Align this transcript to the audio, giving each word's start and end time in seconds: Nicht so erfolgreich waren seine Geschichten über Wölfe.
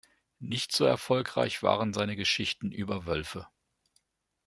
Nicht 0.39 0.71
so 0.71 0.83
erfolgreich 0.85 1.61
waren 1.61 1.93
seine 1.93 2.15
Geschichten 2.15 2.71
über 2.71 3.05
Wölfe. 3.05 3.45